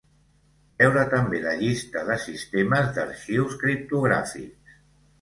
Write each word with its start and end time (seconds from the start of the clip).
Veure 0.81 1.03
també 1.11 1.43
la 1.43 1.53
llista 1.59 2.05
de 2.09 2.17
sistemes 2.25 2.93
d'arxius 2.99 3.63
criptogràfics. 3.67 4.79